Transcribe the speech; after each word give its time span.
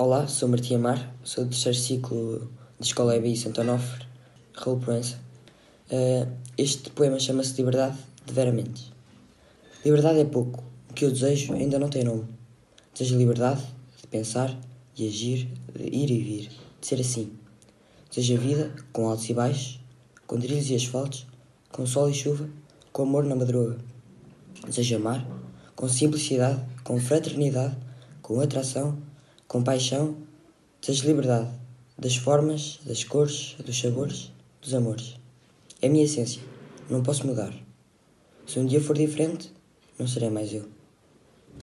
Olá, 0.00 0.28
sou 0.28 0.48
Martim 0.48 0.76
Amar, 0.76 1.12
sou 1.24 1.44
do 1.44 1.50
terceiro 1.50 1.76
ciclo 1.76 2.48
de 2.78 2.86
Escola 2.86 3.16
EBI 3.16 3.36
Santo 3.36 3.62
Onofre, 3.62 4.06
Raul 4.54 4.78
Proença. 4.78 5.18
Uh, 5.90 6.30
este 6.56 6.90
poema 6.90 7.18
chama-se 7.18 7.56
Liberdade, 7.56 7.98
de 8.24 8.32
Vera 8.32 8.52
Mendes. 8.52 8.92
Liberdade 9.84 10.20
é 10.20 10.24
pouco, 10.24 10.62
o 10.88 10.94
que 10.94 11.04
eu 11.04 11.10
desejo 11.10 11.52
ainda 11.52 11.80
não 11.80 11.88
tem 11.88 12.04
nome. 12.04 12.28
Desejo 12.94 13.18
liberdade 13.18 13.60
de 14.00 14.06
pensar, 14.06 14.56
de 14.94 15.08
agir, 15.08 15.48
de 15.74 15.82
ir 15.82 16.10
e 16.12 16.20
vir, 16.20 16.50
de 16.80 16.86
ser 16.86 17.00
assim. 17.00 17.32
Desejo 18.08 18.40
a 18.40 18.40
vida 18.40 18.76
com 18.92 19.08
altos 19.08 19.28
e 19.28 19.34
baixos, 19.34 19.80
com 20.28 20.38
trilhos 20.38 20.70
e 20.70 20.76
asfaltos, 20.76 21.26
com 21.72 21.84
sol 21.84 22.08
e 22.08 22.14
chuva, 22.14 22.48
com 22.92 23.02
amor 23.02 23.24
na 23.24 23.34
madruga. 23.34 23.78
Desejo 24.64 24.94
amar, 24.94 25.26
com 25.74 25.88
simplicidade, 25.88 26.64
com 26.84 27.00
fraternidade, 27.00 27.76
com 28.22 28.40
atração, 28.40 28.96
com 29.48 29.64
paixão, 29.64 30.14
desejo 30.78 31.06
liberdade, 31.06 31.48
das 31.98 32.14
formas, 32.16 32.78
das 32.84 33.02
cores, 33.02 33.56
dos 33.64 33.80
sabores, 33.80 34.30
dos 34.60 34.74
amores. 34.74 35.16
É 35.80 35.86
a 35.86 35.90
minha 35.90 36.04
essência, 36.04 36.42
não 36.90 37.02
posso 37.02 37.26
mudar. 37.26 37.54
Se 38.46 38.58
um 38.58 38.66
dia 38.66 38.80
for 38.80 38.96
diferente, 38.96 39.50
não 39.98 40.06
serei 40.06 40.28
mais 40.28 40.52
eu. 40.52 40.68